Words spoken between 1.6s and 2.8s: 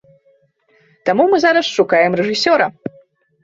шукаем рэжысёра.